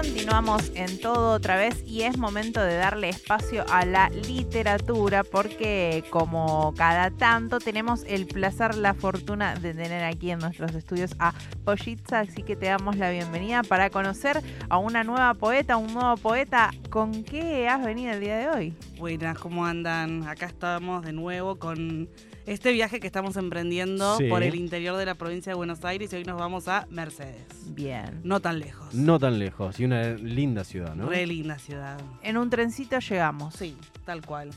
Continuamos 0.00 0.72
en 0.76 0.98
todo 0.98 1.32
otra 1.32 1.56
vez 1.56 1.84
y 1.86 2.04
es 2.04 2.16
momento 2.16 2.62
de 2.62 2.74
darle 2.74 3.10
espacio 3.10 3.66
a 3.68 3.84
la 3.84 4.08
literatura 4.08 5.24
porque 5.24 6.02
como 6.08 6.72
cada 6.74 7.10
tanto 7.10 7.58
tenemos 7.58 8.04
el 8.06 8.26
placer, 8.26 8.76
la 8.76 8.94
fortuna 8.94 9.56
de 9.56 9.74
tener 9.74 10.02
aquí 10.04 10.30
en 10.30 10.38
nuestros 10.38 10.74
estudios 10.74 11.14
a 11.18 11.34
Pollitza, 11.66 12.20
así 12.20 12.42
que 12.42 12.56
te 12.56 12.64
damos 12.64 12.96
la 12.96 13.10
bienvenida 13.10 13.62
para 13.62 13.90
conocer 13.90 14.42
a 14.70 14.78
una 14.78 15.04
nueva 15.04 15.34
poeta, 15.34 15.76
un 15.76 15.92
nuevo 15.92 16.16
poeta. 16.16 16.70
¿Con 16.88 17.22
qué 17.22 17.68
has 17.68 17.84
venido 17.84 18.14
el 18.14 18.20
día 18.20 18.38
de 18.38 18.48
hoy? 18.48 18.74
Buenas, 18.96 19.38
¿cómo 19.38 19.66
andan? 19.66 20.26
Acá 20.26 20.46
estamos 20.46 21.04
de 21.04 21.12
nuevo 21.12 21.58
con 21.58 22.08
este 22.52 22.72
viaje 22.72 22.98
que 22.98 23.06
estamos 23.06 23.36
emprendiendo 23.36 24.16
Sí. 24.16 24.28
por 24.28 24.42
el 24.42 24.54
interior 24.56 24.96
de 24.96 25.06
la 25.06 25.14
provincia 25.14 25.50
de 25.52 25.56
Buenos 25.56 25.84
Aires 25.84 26.12
y 26.12 26.16
hoy 26.16 26.24
nos 26.24 26.38
vamos 26.38 26.66
a 26.68 26.86
Mercedes. 26.90 27.46
Bien. 27.66 28.20
No 28.24 28.40
tan 28.40 28.58
lejos. 28.58 28.92
No 28.92 29.18
tan 29.20 29.38
lejos 29.38 29.78
y 29.78 29.84
una 29.84 30.02
linda 30.14 30.64
ciudad, 30.64 30.94
¿no? 30.96 31.08
Re 31.08 31.26
linda 31.26 31.58
ciudad. 31.58 32.00
En 32.22 32.36
un 32.36 32.50
trencito 32.50 32.98
llegamos. 32.98 33.54
Sí, 33.54 33.76
tal 34.04 34.24
cual. 34.26 34.50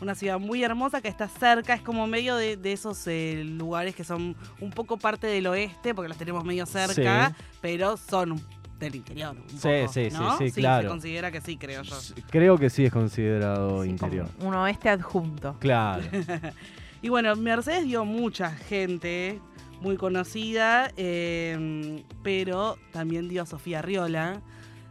Una 0.00 0.14
ciudad 0.14 0.38
muy 0.40 0.62
hermosa 0.64 1.00
que 1.00 1.08
está 1.08 1.28
cerca, 1.28 1.74
es 1.74 1.82
como 1.82 2.06
medio 2.08 2.34
de, 2.36 2.56
de 2.56 2.72
esos 2.72 3.04
eh, 3.06 3.42
lugares 3.44 3.94
que 3.94 4.04
son 4.04 4.34
un 4.60 4.70
poco 4.70 4.96
parte 4.96 5.26
del 5.28 5.46
oeste, 5.46 5.94
porque 5.94 6.08
los 6.08 6.18
tenemos 6.18 6.44
medio 6.44 6.66
cerca, 6.66 7.30
Sí. 7.36 7.44
pero 7.60 7.96
son 7.96 8.40
del 8.80 8.94
interior. 8.96 9.36
Un 9.36 9.48
Sí, 9.48 9.68
poco, 9.80 9.92
sí, 9.92 10.10
sí, 10.10 10.16
¿no? 10.16 10.38
sí, 10.38 10.50
Se 10.50 10.60
claro. 10.60 10.88
considera 10.88 11.30
que 11.32 11.40
sí, 11.40 11.56
creo 11.56 11.82
yo. 11.82 11.96
Creo 12.30 12.58
que 12.58 12.70
sí 12.70 12.84
es 12.84 12.92
considerado 12.92 13.82
Sí, 13.84 13.90
interior. 13.90 14.28
un 14.40 14.54
oeste 14.54 14.88
adjunto. 14.88 15.56
Claro. 15.60 16.02
Y 17.00 17.10
bueno, 17.10 17.34
Mercedes 17.36 17.84
dio 17.84 18.04
mucha 18.04 18.50
gente 18.50 19.40
muy 19.80 19.96
conocida, 19.96 20.90
eh, 20.96 22.04
pero 22.24 22.76
también 22.92 23.28
dio 23.28 23.42
a 23.42 23.46
Sofía 23.46 23.82
Riola, 23.82 24.42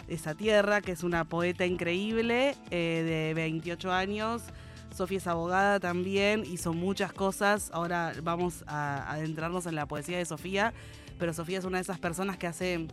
esa 0.08 0.33
tierra, 0.33 0.80
que 0.80 0.94
es 0.94 1.03
una 1.03 1.25
poeta 1.25 1.66
increíble 1.66 2.55
eh, 2.72 3.03
de 3.05 3.33
28 3.33 3.91
años. 3.91 4.44
Sofía 4.95 5.17
es 5.17 5.27
abogada 5.27 5.81
también, 5.81 6.44
hizo 6.45 6.72
muchas 6.72 7.11
cosas. 7.11 7.69
Ahora 7.73 8.14
vamos 8.23 8.64
a 8.67 9.11
adentrarnos 9.11 9.66
en 9.66 9.75
la 9.75 9.86
poesía 9.86 10.17
de 10.17 10.23
Sofía, 10.25 10.73
pero 11.19 11.33
Sofía 11.33 11.59
es 11.59 11.66
una 11.66 11.77
de 11.77 11.81
esas 11.81 11.99
personas 11.99 12.38
que 12.38 12.47
hace 12.47 12.88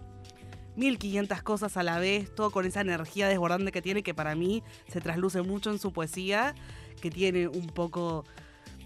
1500 0.74 1.40
cosas 1.42 1.76
a 1.76 1.84
la 1.84 2.00
vez, 2.00 2.34
todo 2.34 2.50
con 2.50 2.66
esa 2.66 2.80
energía 2.80 3.28
desbordante 3.28 3.70
que 3.70 3.80
tiene, 3.80 4.02
que 4.02 4.12
para 4.12 4.34
mí 4.34 4.64
se 4.88 5.00
trasluce 5.00 5.40
mucho 5.42 5.70
en 5.70 5.78
su 5.78 5.92
poesía, 5.92 6.56
que 7.00 7.12
tiene 7.12 7.46
un 7.46 7.68
poco 7.68 8.24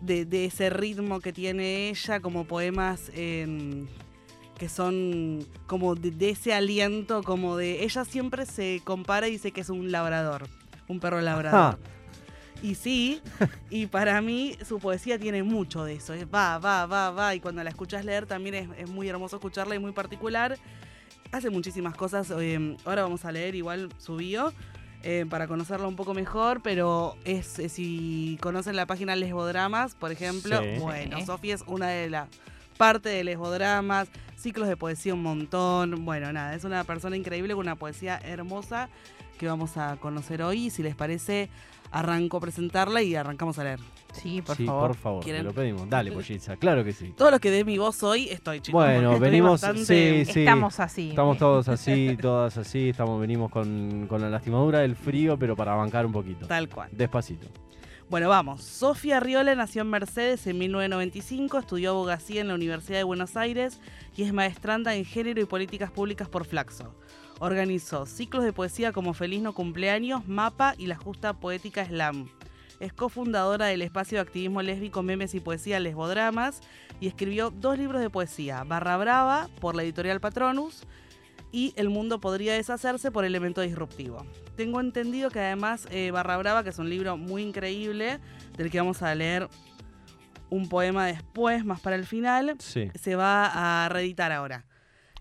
de, 0.00 0.24
de 0.24 0.44
ese 0.46 0.70
ritmo 0.70 1.20
que 1.20 1.32
tiene 1.32 1.88
ella, 1.90 2.20
como 2.20 2.44
poemas 2.44 3.10
em, 3.14 3.86
que 4.58 4.68
son 4.68 5.46
como 5.66 5.94
de, 5.94 6.10
de 6.10 6.30
ese 6.30 6.52
aliento, 6.52 7.22
como 7.22 7.56
de... 7.56 7.84
Ella 7.84 8.04
siempre 8.04 8.44
se 8.46 8.80
compara 8.84 9.28
y 9.28 9.32
dice 9.32 9.52
que 9.52 9.60
es 9.60 9.70
un 9.70 9.92
labrador, 9.92 10.48
un 10.88 11.00
perro 11.00 11.20
labrador. 11.20 11.78
Y 12.60 12.74
sí, 12.74 13.20
y 13.70 13.86
para 13.86 14.20
mí 14.20 14.56
su 14.66 14.80
poesía 14.80 15.18
tiene 15.18 15.42
mucho 15.42 15.84
de 15.84 15.94
eso. 15.94 16.12
Es 16.12 16.26
va, 16.26 16.58
va, 16.58 16.86
va, 16.86 17.10
va. 17.10 17.34
Y 17.34 17.40
cuando 17.40 17.62
la 17.62 17.70
escuchas 17.70 18.04
leer 18.04 18.26
también 18.26 18.54
es, 18.54 18.68
es 18.78 18.90
muy 18.90 19.08
hermoso 19.08 19.36
escucharla 19.36 19.76
y 19.76 19.78
muy 19.78 19.92
particular. 19.92 20.58
Hace 21.30 21.50
muchísimas 21.50 21.94
cosas. 21.94 22.32
eh, 22.36 22.76
ahora 22.84 23.02
vamos 23.02 23.24
a 23.24 23.30
leer 23.30 23.54
igual 23.54 23.90
su 23.98 24.16
bio 24.16 24.52
eh, 25.02 25.26
para 25.28 25.46
conocerla 25.48 25.86
un 25.86 25.96
poco 25.96 26.14
mejor. 26.14 26.60
Pero 26.62 27.16
es 27.24 27.58
eh, 27.58 27.68
si 27.68 28.38
conocen 28.40 28.76
la 28.76 28.86
página 28.86 29.16
Lesbodramas, 29.16 29.94
por 29.94 30.12
ejemplo, 30.12 30.60
Sí. 30.62 30.78
bueno, 30.80 31.18
Sí. 31.18 31.26
Sofía 31.26 31.54
es 31.54 31.64
una 31.66 31.88
de 31.88 32.10
las 32.10 32.28
partes 32.76 33.12
de 33.12 33.24
Lesbodramas, 33.24 34.08
ciclos 34.36 34.68
de 34.68 34.76
poesía 34.76 35.14
un 35.14 35.22
montón. 35.22 36.04
Bueno, 36.04 36.32
nada, 36.32 36.54
es 36.54 36.64
una 36.64 36.84
persona 36.84 37.16
increíble 37.16 37.54
con 37.54 37.66
una 37.66 37.76
poesía 37.76 38.18
hermosa 38.22 38.88
que 39.38 39.46
vamos 39.48 39.76
a 39.76 39.96
conocer 39.96 40.42
hoy. 40.42 40.66
Y 40.66 40.70
si 40.70 40.82
les 40.82 40.94
parece, 40.94 41.48
arranco 41.90 42.36
a 42.36 42.40
presentarla 42.40 43.02
y 43.02 43.14
arrancamos 43.16 43.58
a 43.58 43.64
leer. 43.64 43.80
Sí, 44.20 44.42
por 44.42 44.56
sí, 44.56 44.66
favor. 44.66 44.88
por 44.88 44.96
favor, 44.96 45.24
te 45.24 45.42
lo 45.42 45.52
pedimos. 45.52 45.88
Dale, 45.88 46.12
Polliza, 46.12 46.56
claro 46.56 46.84
que 46.84 46.92
sí. 46.92 47.14
Todo 47.16 47.30
lo 47.30 47.38
que 47.40 47.50
dé 47.50 47.64
mi 47.64 47.78
voz 47.78 48.02
hoy 48.02 48.28
estoy, 48.28 48.60
chicos. 48.60 48.80
Bueno, 48.84 49.18
venimos- 49.18 49.60
bastante- 49.60 50.24
sí, 50.24 50.32
sí. 50.32 50.40
Estamos 50.40 50.80
así. 50.80 51.10
Estamos 51.10 51.38
todos 51.38 51.68
así, 51.68 52.16
todas 52.20 52.56
así, 52.56 52.90
estamos, 52.90 53.20
venimos 53.20 53.50
con, 53.50 54.06
con 54.08 54.20
la 54.20 54.28
lastimadura 54.30 54.80
del 54.80 54.96
frío, 54.96 55.38
pero 55.38 55.56
para 55.56 55.74
bancar 55.74 56.04
un 56.06 56.12
poquito. 56.12 56.46
Tal 56.46 56.68
cual. 56.68 56.88
Despacito. 56.92 57.46
Bueno, 58.10 58.30
vamos. 58.30 58.62
Sofía 58.62 59.20
Riola 59.20 59.54
nació 59.54 59.82
en 59.82 59.90
Mercedes 59.90 60.46
en 60.46 60.56
1995, 60.58 61.58
estudió 61.58 61.90
abogacía 61.90 62.40
en 62.40 62.48
la 62.48 62.54
Universidad 62.54 62.96
de 62.96 63.04
Buenos 63.04 63.36
Aires 63.36 63.80
y 64.16 64.22
es 64.22 64.32
maestranda 64.32 64.94
en 64.94 65.04
género 65.04 65.42
y 65.42 65.44
políticas 65.44 65.90
públicas 65.90 66.26
por 66.26 66.46
Flaxo. 66.46 66.94
Organizó 67.38 68.06
ciclos 68.06 68.44
de 68.44 68.52
poesía 68.54 68.92
como 68.92 69.12
Feliz 69.12 69.42
No 69.42 69.52
Cumpleaños, 69.52 70.26
Mapa 70.26 70.74
y 70.78 70.86
la 70.86 70.96
Justa 70.96 71.34
Poética 71.34 71.84
Slam. 71.84 72.28
Es 72.80 72.92
cofundadora 72.92 73.66
del 73.66 73.82
espacio 73.82 74.18
de 74.18 74.22
activismo 74.22 74.62
lésbico 74.62 75.02
Memes 75.02 75.34
y 75.34 75.40
Poesía 75.40 75.80
Lesbodramas 75.80 76.60
y 77.00 77.08
escribió 77.08 77.50
dos 77.50 77.76
libros 77.76 78.00
de 78.00 78.10
poesía, 78.10 78.62
Barra 78.64 78.96
Brava 78.96 79.48
por 79.60 79.74
la 79.74 79.82
editorial 79.82 80.20
Patronus 80.20 80.84
y 81.50 81.72
El 81.76 81.88
mundo 81.88 82.20
podría 82.20 82.52
deshacerse 82.52 83.10
por 83.10 83.24
Elemento 83.24 83.62
Disruptivo. 83.62 84.24
Tengo 84.56 84.80
entendido 84.80 85.30
que 85.30 85.40
además 85.40 85.88
eh, 85.90 86.10
Barra 86.10 86.36
Brava, 86.36 86.62
que 86.62 86.70
es 86.70 86.78
un 86.78 86.90
libro 86.90 87.16
muy 87.16 87.42
increíble, 87.42 88.18
del 88.56 88.70
que 88.70 88.78
vamos 88.78 89.02
a 89.02 89.14
leer 89.14 89.48
un 90.50 90.68
poema 90.68 91.06
después, 91.06 91.64
más 91.64 91.80
para 91.80 91.96
el 91.96 92.04
final, 92.06 92.56
Sí. 92.58 92.90
se 92.94 93.16
va 93.16 93.84
a 93.84 93.88
reeditar 93.88 94.30
ahora. 94.30 94.64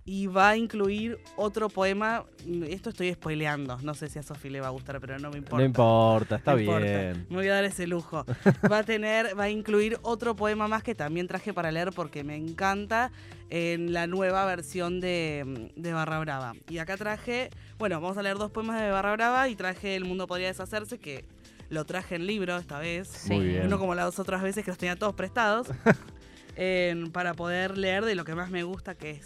Y 0.10 0.28
va 0.28 0.52
a 0.52 0.56
incluir 0.58 1.20
otro 1.36 1.68
poema. 1.68 2.24
Esto 2.70 2.92
estoy 2.92 3.12
spoileando. 3.12 3.78
No 3.82 3.94
sé 3.94 4.08
si 4.08 4.18
a 4.18 4.24
Sofi 4.24 4.50
le 4.50 4.62
va 4.62 4.68
a 4.68 4.70
gustar, 4.70 5.02
pero 5.02 5.20
no 5.20 5.30
me 5.30 5.38
importa. 5.38 5.58
No 5.58 5.66
importa, 5.66 6.36
está 6.38 6.54
No 6.54 6.60
importa. 6.62 6.86
bien. 6.86 7.28
Me 7.30 7.36
voy 7.36 7.48
a 7.50 7.56
dar 7.56 7.66
ese 7.66 7.88
lujo. 7.88 8.26
Va 8.72 8.78
a 8.78 8.84
tener, 8.84 9.38
va 9.38 9.44
a 9.44 9.50
incluir 9.50 10.00
otro 10.04 10.34
poema 10.34 10.70
más 10.70 10.82
que 10.82 10.96
también 10.96 11.28
traje 11.28 11.54
para 11.54 11.74
leer 11.74 11.92
porque 11.94 12.24
me 12.24 12.38
encanta 12.38 13.12
en 13.50 13.92
la 13.92 14.08
nueva 14.08 14.46
versión 14.46 15.02
de, 15.02 15.74
de 15.76 15.92
Barra 15.92 16.20
Brava. 16.20 16.54
Y 16.70 16.78
acá 16.78 16.96
traje, 16.96 17.50
bueno, 17.78 18.00
vamos 18.00 18.18
a 18.18 18.24
leer 18.24 18.38
dos 18.38 18.50
poemas 18.50 18.80
de 18.82 18.90
Barra 18.90 19.12
Brava 19.12 19.50
y 19.50 19.58
traje 19.58 19.98
El 19.98 20.06
mundo 20.06 20.26
podría 20.26 20.48
deshacerse, 20.48 21.00
que 21.00 21.26
lo 21.70 21.84
traje 21.84 22.16
en 22.16 22.28
libro 22.28 22.56
esta 22.58 22.80
vez. 22.80 23.10
Sí. 23.10 23.34
Muy 23.34 23.48
bien. 23.48 23.70
No 23.70 23.78
como 23.78 23.94
las 23.94 24.18
otras 24.20 24.42
veces 24.42 24.64
que 24.64 24.72
los 24.72 24.78
tenía 24.78 24.96
todos 24.96 25.16
prestados. 25.16 25.68
para 27.12 27.34
poder 27.34 27.78
leer 27.78 28.06
de 28.06 28.16
lo 28.16 28.24
que 28.24 28.36
más 28.36 28.50
me 28.50 28.64
gusta, 28.64 28.96
que 28.96 29.12
es 29.12 29.26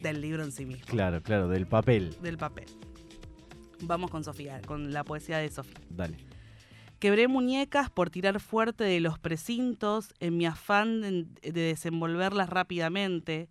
del 0.00 0.20
libro 0.20 0.42
en 0.44 0.52
sí 0.52 0.64
mismo 0.64 0.86
Claro, 0.86 1.22
claro, 1.22 1.48
del 1.48 1.66
papel. 1.66 2.16
del 2.22 2.38
papel. 2.38 2.66
Vamos 3.82 4.10
con 4.10 4.24
Sofía, 4.24 4.60
con 4.62 4.92
la 4.92 5.04
poesía 5.04 5.38
de 5.38 5.48
Sofía. 5.50 5.80
Dale. 5.90 6.16
Quebré 6.98 7.28
muñecas 7.28 7.90
por 7.90 8.10
tirar 8.10 8.40
fuerte 8.40 8.82
de 8.82 8.98
los 9.00 9.18
precintos 9.20 10.12
en 10.18 10.36
mi 10.36 10.46
afán 10.46 11.00
de, 11.00 11.26
de 11.42 11.60
desenvolverlas 11.60 12.48
rápidamente. 12.50 13.48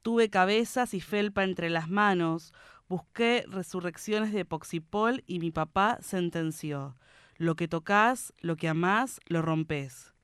Tuve 0.00 0.30
cabezas 0.30 0.94
y 0.94 1.00
felpa 1.00 1.44
entre 1.44 1.68
las 1.68 1.90
manos. 1.90 2.54
Busqué 2.88 3.44
resurrecciones 3.46 4.32
de 4.32 4.46
Poxipol 4.46 5.22
y 5.26 5.38
mi 5.38 5.50
papá 5.50 5.98
sentenció. 6.00 6.96
Lo 7.36 7.56
que 7.56 7.68
tocas, 7.68 8.32
lo 8.40 8.56
que 8.56 8.68
amás, 8.68 9.20
lo 9.26 9.42
rompes. 9.42 10.14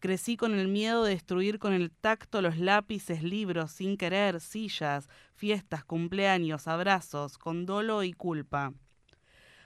Crecí 0.00 0.36
con 0.36 0.54
el 0.54 0.68
miedo 0.68 1.02
de 1.02 1.10
destruir 1.10 1.58
con 1.58 1.72
el 1.72 1.90
tacto 1.90 2.40
los 2.40 2.56
lápices, 2.56 3.24
libros, 3.24 3.72
sin 3.72 3.96
querer, 3.96 4.40
sillas, 4.40 5.08
fiestas, 5.34 5.84
cumpleaños, 5.84 6.68
abrazos, 6.68 7.36
con 7.36 7.66
dolo 7.66 8.04
y 8.04 8.12
culpa. 8.12 8.72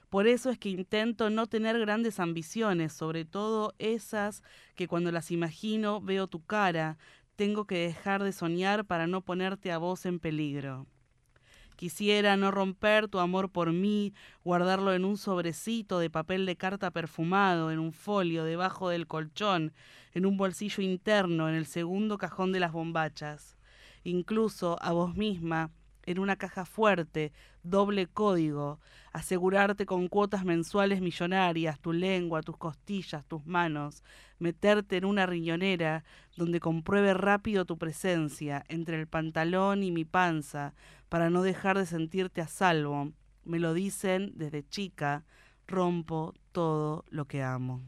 Por 0.08 0.26
eso 0.26 0.50
es 0.50 0.58
que 0.58 0.70
intento 0.70 1.28
no 1.28 1.46
tener 1.46 1.78
grandes 1.78 2.18
ambiciones, 2.18 2.94
sobre 2.94 3.24
todo 3.26 3.74
esas 3.78 4.42
que 4.74 4.88
cuando 4.88 5.12
las 5.12 5.30
imagino 5.30 6.00
veo 6.00 6.26
tu 6.26 6.44
cara, 6.44 6.96
tengo 7.36 7.66
que 7.66 7.78
dejar 7.78 8.22
de 8.22 8.32
soñar 8.32 8.86
para 8.86 9.06
no 9.06 9.22
ponerte 9.22 9.70
a 9.70 9.78
vos 9.78 10.06
en 10.06 10.18
peligro. 10.18 10.86
Quisiera 11.76 12.36
no 12.36 12.50
romper 12.50 13.08
tu 13.08 13.18
amor 13.18 13.50
por 13.50 13.72
mí, 13.72 14.14
guardarlo 14.44 14.94
en 14.94 15.04
un 15.04 15.16
sobrecito 15.16 15.98
de 15.98 16.10
papel 16.10 16.46
de 16.46 16.56
carta 16.56 16.90
perfumado, 16.90 17.70
en 17.70 17.78
un 17.78 17.92
folio 17.92 18.44
debajo 18.44 18.88
del 18.88 19.06
colchón, 19.06 19.72
en 20.14 20.26
un 20.26 20.36
bolsillo 20.36 20.82
interno, 20.82 21.48
en 21.48 21.54
el 21.54 21.66
segundo 21.66 22.18
cajón 22.18 22.52
de 22.52 22.60
las 22.60 22.72
bombachas. 22.72 23.56
Incluso 24.04 24.78
a 24.82 24.92
vos 24.92 25.14
misma, 25.16 25.70
en 26.04 26.18
una 26.18 26.36
caja 26.36 26.64
fuerte, 26.64 27.32
doble 27.62 28.06
código, 28.06 28.80
asegurarte 29.12 29.86
con 29.86 30.08
cuotas 30.08 30.44
mensuales 30.44 31.00
millonarias, 31.00 31.80
tu 31.80 31.92
lengua, 31.92 32.42
tus 32.42 32.56
costillas, 32.56 33.24
tus 33.26 33.44
manos, 33.46 34.02
meterte 34.38 34.96
en 34.96 35.04
una 35.04 35.26
riñonera 35.26 36.04
donde 36.36 36.60
compruebe 36.60 37.14
rápido 37.14 37.64
tu 37.64 37.78
presencia 37.78 38.64
entre 38.68 38.98
el 38.98 39.06
pantalón 39.06 39.82
y 39.82 39.90
mi 39.90 40.04
panza, 40.04 40.74
para 41.08 41.30
no 41.30 41.42
dejar 41.42 41.78
de 41.78 41.86
sentirte 41.86 42.40
a 42.40 42.48
salvo. 42.48 43.12
Me 43.44 43.58
lo 43.58 43.74
dicen 43.74 44.32
desde 44.34 44.66
chica, 44.66 45.24
rompo 45.66 46.34
todo 46.52 47.04
lo 47.10 47.26
que 47.26 47.42
amo. 47.42 47.82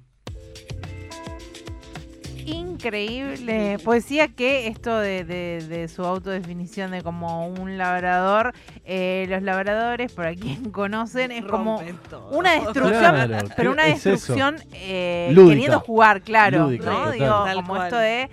Increíble 2.46 3.78
poesía 3.84 4.28
que 4.28 4.66
esto 4.68 4.98
de, 4.98 5.24
de- 5.24 5.66
de 5.68 5.88
su 5.88 6.04
autodefinición 6.04 6.90
de 6.90 7.02
como 7.02 7.46
un 7.48 7.78
labrador, 7.78 8.52
eh, 8.84 9.26
los 9.28 9.42
labradores, 9.42 10.12
para 10.12 10.34
quien 10.34 10.70
conocen, 10.70 11.32
es 11.32 11.44
como 11.44 11.82
una 12.30 12.52
destrucción, 12.52 13.00
Claro, 13.00 13.48
pero 13.56 13.72
una 13.72 13.86
es 13.88 14.02
destrucción 14.04 14.56
eh, 14.72 15.32
queriendo 15.34 15.80
jugar, 15.80 16.22
claro, 16.22 16.64
Lúdica, 16.64 16.84
¿no? 16.90 17.10
Digo, 17.10 17.44
como 17.54 17.74
cual. 17.74 17.82
esto 17.84 17.96
de 17.98 18.30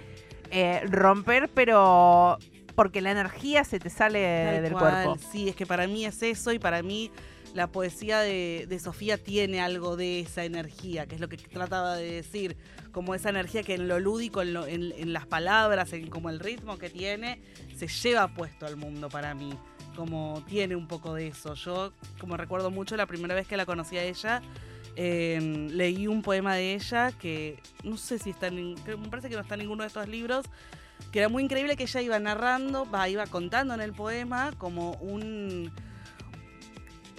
eh, 0.52 0.82
romper, 0.90 1.50
pero 1.54 2.38
porque 2.76 3.02
la 3.02 3.12
energía 3.12 3.64
se 3.64 3.80
te 3.80 3.90
sale 3.90 4.46
Tal 4.54 4.64
del 4.64 4.72
cual, 4.74 5.04
cuerpo. 5.06 5.18
Sí, 5.32 5.50
es 5.50 5.56
que 5.56 5.66
para 5.66 5.88
mí 5.88 6.06
es 6.06 6.22
eso 6.24 6.52
y 6.52 6.60
para 6.60 6.82
mí 6.82 7.12
la 7.54 7.68
poesía 7.68 8.20
de, 8.20 8.80
Sofía 8.82 9.18
tiene 9.18 9.62
algo 9.62 9.96
de 9.96 10.22
esa 10.22 10.46
energía, 10.46 11.06
que 11.06 11.16
es 11.16 11.22
lo 11.22 11.30
que 11.30 11.38
trataba 11.38 11.96
de 11.96 12.12
decir, 12.12 12.58
como 12.92 13.16
esa 13.16 13.30
energía 13.30 13.64
que 13.64 13.76
en 13.76 13.88
lo 13.88 14.00
lúdico, 14.00 14.42
en, 14.42 15.14
las 15.14 15.26
palabras, 15.26 15.94
en 15.94 16.08
como 16.08 16.30
el 16.30 16.40
ritmo 16.40 16.78
que 16.78 16.90
tiene, 16.90 17.42
se 17.76 17.88
lleva 17.88 18.34
puesto 18.34 18.66
al 18.66 18.78
mundo 18.78 19.10
para 19.10 19.34
mí, 19.34 19.54
como 19.96 20.44
tiene 20.48 20.76
un 20.76 20.88
poco 20.88 21.14
de 21.14 21.28
eso. 21.28 21.54
Yo, 21.56 21.94
como 22.20 22.38
recuerdo 22.38 22.72
mucho 22.72 22.96
la 22.96 23.06
primera 23.06 23.36
vez 23.36 23.48
que 23.48 23.58
la 23.58 23.66
conocí 23.66 23.98
a 23.98 24.04
ella, 24.04 24.42
eh, 24.96 25.40
leí 25.72 26.08
un 26.08 26.22
poema 26.22 26.56
de 26.56 26.74
ella 26.74 27.12
que 27.14 27.62
no 27.84 27.96
sé 27.98 28.20
si 28.20 28.32
está 28.32 28.48
en, 28.48 28.76
me 28.76 29.10
parece 29.10 29.30
que 29.30 29.36
no 29.36 29.42
está 29.42 29.56
en 29.56 29.62
ninguno 29.62 29.84
de 29.84 29.88
estos 29.88 30.08
libros, 30.08 30.46
que 31.12 31.20
era 31.20 31.30
muy 31.30 31.44
increíble 31.44 31.76
que 31.76 31.84
ella 31.84 32.02
iba 32.02 32.20
narrando, 32.20 32.88
iba 33.10 33.26
contando 33.28 33.74
en 33.74 33.82
el 33.82 33.94
poema 33.94 34.52
como 34.58 34.92
un 34.96 35.72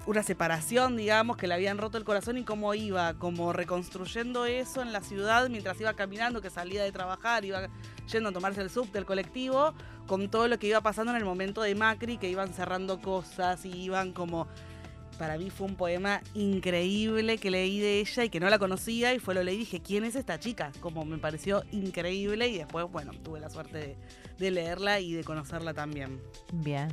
una 0.07 0.23
separación, 0.23 0.97
digamos, 0.97 1.37
que 1.37 1.47
le 1.47 1.55
habían 1.55 1.79
roto 1.79 1.97
el 1.97 2.05
corazón 2.05 2.39
y 2.39 2.45
cómo 2.45 2.75
iba, 2.75 3.15
como 3.15 3.53
reconstruyendo 3.53 4.47
eso 4.47 4.83
en 4.83 4.93
la 4.93 5.01
ciudad 5.01 5.49
mientras 5.49 5.81
iba 5.81 5.95
caminando, 5.95 6.41
que 6.41 6.51
salía 6.51 6.83
de 6.83 6.91
trabajar, 6.91 7.45
iba 7.45 7.69
yendo 8.11 8.31
a 8.31 8.33
tomarse 8.33 8.61
el 8.63 8.71
subte, 8.71 8.99
el 8.99 9.07
colectivo, 9.07 9.75
con 10.07 10.29
todo 10.29 10.49
lo 10.49 10.59
que 10.59 10.67
iba 10.67 10.81
pasando 10.81 11.13
en 11.13 11.19
el 11.19 11.25
momento 11.25 11.63
de 11.63 11.75
Macri, 11.75 12.19
que 12.19 12.29
iban 12.29 12.53
cerrando 12.53 13.01
cosas 13.01 13.65
y 13.65 13.71
iban 13.71 14.13
como... 14.13 14.49
Para 15.19 15.37
mí 15.39 15.51
fue 15.51 15.69
un 15.69 15.77
poema 15.77 16.21
increíble 16.35 17.39
que 17.39 17.51
leí 17.51 17.79
de 17.79 18.01
ella 18.01 18.25
y 18.25 18.31
que 18.31 18.41
no 18.41 18.49
la 18.49 18.59
conocía 18.59 19.15
y 19.15 19.21
fue 19.21 19.35
lo 19.35 19.43
leí 19.45 19.57
y 19.57 19.59
dije, 19.59 19.81
¿quién 19.81 20.05
es 20.05 20.17
esta 20.17 20.41
chica? 20.41 20.73
Como 20.81 21.05
me 21.05 21.19
pareció 21.19 21.63
increíble 21.71 22.49
y 22.49 22.59
después, 22.59 22.91
bueno, 22.91 23.13
tuve 23.23 23.39
la 23.39 23.51
suerte 23.51 23.79
de, 23.79 23.97
de 24.39 24.51
leerla 24.51 24.99
y 24.99 25.13
de 25.13 25.23
conocerla 25.23 25.75
también. 25.75 26.21
Bien. 26.53 26.89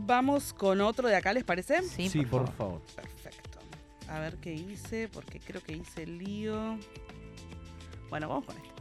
Vamos 0.00 0.52
con 0.52 0.80
otro 0.80 1.08
de 1.08 1.16
acá, 1.16 1.32
¿les 1.32 1.44
parece? 1.44 1.82
Sí, 1.82 2.08
Sí, 2.08 2.24
por 2.24 2.44
por 2.44 2.54
favor. 2.54 2.82
Perfecto. 2.94 3.58
A 4.08 4.20
ver 4.20 4.36
qué 4.36 4.54
hice, 4.54 5.08
porque 5.08 5.40
creo 5.40 5.62
que 5.62 5.76
hice 5.76 6.04
el 6.04 6.18
lío. 6.18 6.78
Bueno, 8.08 8.28
vamos 8.28 8.44
con 8.44 8.56
esto. 8.56 8.74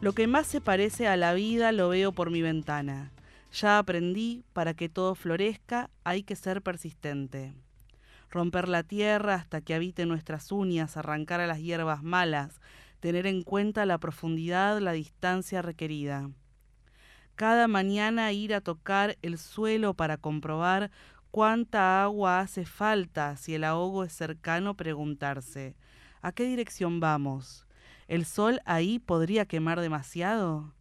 Lo 0.00 0.12
que 0.12 0.26
más 0.26 0.46
se 0.46 0.60
parece 0.60 1.08
a 1.08 1.16
la 1.16 1.34
vida 1.34 1.72
lo 1.72 1.88
veo 1.88 2.12
por 2.12 2.30
mi 2.30 2.42
ventana. 2.42 3.12
Ya 3.52 3.78
aprendí, 3.78 4.44
para 4.52 4.74
que 4.74 4.88
todo 4.88 5.14
florezca 5.14 5.90
hay 6.04 6.22
que 6.22 6.36
ser 6.36 6.62
persistente. 6.62 7.54
Romper 8.30 8.68
la 8.68 8.82
tierra 8.82 9.34
hasta 9.34 9.60
que 9.60 9.74
habite 9.74 10.06
nuestras 10.06 10.52
uñas, 10.52 10.96
arrancar 10.96 11.40
a 11.40 11.46
las 11.46 11.60
hierbas 11.60 12.02
malas, 12.02 12.60
tener 13.00 13.26
en 13.26 13.42
cuenta 13.42 13.86
la 13.86 13.98
profundidad, 13.98 14.78
la 14.80 14.92
distancia 14.92 15.62
requerida. 15.62 16.30
Cada 17.36 17.68
mañana 17.68 18.32
ir 18.32 18.54
a 18.54 18.62
tocar 18.62 19.18
el 19.20 19.36
suelo 19.36 19.92
para 19.92 20.16
comprobar 20.16 20.90
cuánta 21.30 22.02
agua 22.02 22.40
hace 22.40 22.64
falta 22.64 23.36
si 23.36 23.54
el 23.54 23.64
ahogo 23.64 24.04
es 24.04 24.14
cercano 24.14 24.74
preguntarse, 24.74 25.76
¿a 26.22 26.32
qué 26.32 26.44
dirección 26.44 26.98
vamos? 26.98 27.66
¿El 28.08 28.24
sol 28.24 28.62
ahí 28.64 28.98
podría 28.98 29.44
quemar 29.44 29.80
demasiado? 29.80 30.72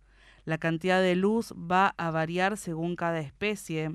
La 0.46 0.58
cantidad 0.58 1.02
de 1.02 1.18
luz 1.18 1.52
va 1.52 1.94
a 1.98 2.10
variar 2.10 2.56
según 2.56 2.96
cada 2.96 3.20
especie. 3.20 3.94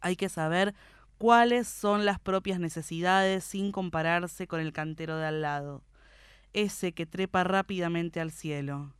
Hay 0.00 0.14
que 0.14 0.28
saber 0.28 0.76
cuáles 1.18 1.66
son 1.66 2.04
las 2.04 2.20
propias 2.20 2.60
necesidades 2.60 3.42
sin 3.42 3.72
compararse 3.72 4.46
con 4.46 4.60
el 4.60 4.72
cantero 4.72 5.16
de 5.16 5.26
al 5.26 5.42
lado, 5.42 5.82
ese 6.52 6.92
que 6.92 7.04
trepa 7.04 7.42
rápidamente 7.42 8.20
al 8.20 8.30
cielo. 8.30 8.92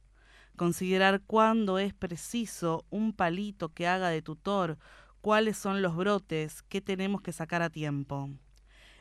Considerar 0.58 1.20
cuándo 1.20 1.78
es 1.78 1.94
preciso 1.94 2.84
un 2.90 3.12
palito 3.12 3.68
que 3.68 3.86
haga 3.86 4.08
de 4.08 4.22
tutor, 4.22 4.76
cuáles 5.20 5.56
son 5.56 5.82
los 5.82 5.94
brotes, 5.94 6.62
qué 6.62 6.80
tenemos 6.80 7.20
que 7.20 7.30
sacar 7.30 7.62
a 7.62 7.70
tiempo. 7.70 8.28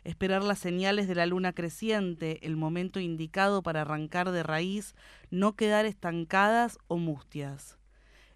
Esperar 0.03 0.43
las 0.43 0.59
señales 0.59 1.07
de 1.07 1.15
la 1.15 1.25
luna 1.25 1.53
creciente, 1.53 2.45
el 2.45 2.57
momento 2.57 2.99
indicado 2.99 3.63
para 3.63 3.81
arrancar 3.81 4.29
de 4.29 4.43
raíz, 4.43 4.93
no 5.31 5.55
quedar 5.55 5.87
estancadas 5.87 6.77
o 6.87 6.97
mustias. 6.97 7.79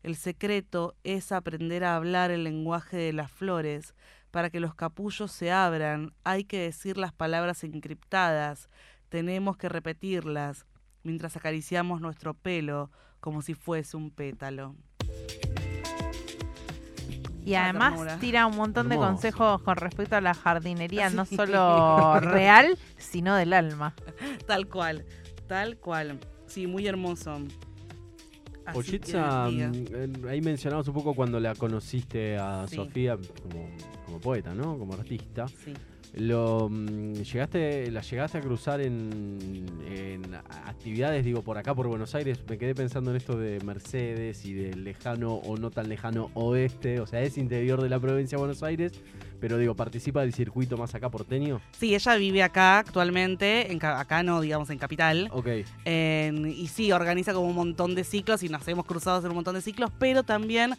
El 0.01 0.15
secreto 0.15 0.95
es 1.03 1.31
aprender 1.31 1.83
a 1.83 1.97
hablar 1.97 2.31
el 2.31 2.43
lenguaje 2.43 2.97
de 2.97 3.13
las 3.13 3.31
flores. 3.31 3.93
Para 4.31 4.49
que 4.49 4.59
los 4.59 4.73
capullos 4.73 5.31
se 5.31 5.51
abran, 5.51 6.11
hay 6.23 6.43
que 6.43 6.57
decir 6.57 6.97
las 6.97 7.13
palabras 7.13 7.63
encriptadas, 7.63 8.67
tenemos 9.09 9.57
que 9.57 9.69
repetirlas, 9.69 10.65
mientras 11.03 11.37
acariciamos 11.37 12.01
nuestro 12.01 12.33
pelo 12.33 12.89
como 13.21 13.41
si 13.41 13.53
fuese 13.53 13.95
un 13.95 14.11
pétalo. 14.11 14.75
Y 17.45 17.55
además 17.55 18.19
tira 18.19 18.45
un 18.45 18.55
montón 18.55 18.89
de 18.89 18.97
consejos 18.97 19.61
con 19.63 19.75
respecto 19.77 20.15
a 20.15 20.21
la 20.21 20.33
jardinería, 20.33 21.09
no 21.09 21.25
solo 21.25 22.19
real, 22.19 22.77
sino 22.97 23.35
del 23.35 23.53
alma. 23.53 23.95
Tal 24.45 24.67
cual, 24.67 25.05
tal 25.47 25.77
cual. 25.77 26.19
Sí, 26.45 26.67
muy 26.67 26.85
hermoso. 26.85 27.39
Pochitza, 28.73 29.49
mm, 29.49 30.27
ahí 30.29 30.39
mencionabas 30.41 30.87
un 30.87 30.93
poco 30.93 31.15
cuando 31.15 31.39
la 31.39 31.55
conociste 31.55 32.37
a 32.37 32.67
Sí. 32.67 32.75
Sofía 32.75 33.17
como, 33.17 33.69
como 34.05 34.19
poeta, 34.21 34.53
¿no? 34.53 34.77
Como 34.77 34.93
artista. 34.93 35.47
Sí. 35.47 35.73
Lo, 36.13 36.67
mm, 36.69 37.13
llegaste, 37.13 37.89
¿La 37.89 38.01
llegaste 38.01 38.37
a 38.37 38.41
cruzar 38.41 38.81
en, 38.81 39.65
en 39.89 40.35
actividades, 40.35 41.23
digo, 41.23 41.41
por 41.41 41.57
acá, 41.57 41.73
por 41.73 41.87
Buenos 41.87 42.13
Aires? 42.15 42.39
Me 42.49 42.57
quedé 42.57 42.75
pensando 42.75 43.11
en 43.11 43.17
esto 43.17 43.37
de 43.37 43.59
Mercedes 43.61 44.43
y 44.45 44.53
del 44.53 44.83
lejano 44.83 45.35
o 45.35 45.55
no 45.57 45.71
tan 45.71 45.87
lejano 45.87 46.29
oeste. 46.33 46.99
O 46.99 47.07
sea, 47.07 47.21
es 47.21 47.37
interior 47.37 47.81
de 47.81 47.87
la 47.87 47.97
provincia 47.99 48.35
de 48.35 48.41
Buenos 48.41 48.61
Aires, 48.61 48.91
pero 49.39 49.57
digo, 49.57 49.73
participa 49.73 50.19
del 50.21 50.33
circuito 50.33 50.75
más 50.77 50.93
acá 50.95 51.09
porteño. 51.09 51.61
Sí, 51.79 51.95
ella 51.95 52.15
vive 52.17 52.43
acá 52.43 52.79
actualmente, 52.79 53.71
en, 53.71 53.83
acá 53.85 54.21
no, 54.21 54.41
digamos, 54.41 54.69
en 54.69 54.79
Capital. 54.79 55.29
Ok, 55.31 55.47
En- 55.85 56.45
y 56.47 56.67
sí, 56.67 56.91
organiza 56.91 57.33
como 57.33 57.47
un 57.47 57.55
montón 57.55 57.95
de 57.95 58.03
ciclos 58.03 58.43
y 58.43 58.49
nos 58.49 58.67
hemos 58.67 58.85
cruzado 58.85 59.17
hacer 59.19 59.29
un 59.29 59.35
montón 59.35 59.55
de 59.55 59.61
ciclos, 59.61 59.89
pero 59.97 60.23
también 60.23 60.73